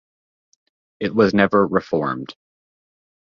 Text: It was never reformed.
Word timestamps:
It 0.99 1.13
was 1.13 1.35
never 1.35 1.67
reformed. 1.67 2.35